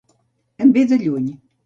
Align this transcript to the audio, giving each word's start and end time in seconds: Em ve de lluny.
Em 0.63 0.71
ve 0.77 0.85
de 0.93 0.97
lluny. 1.03 1.29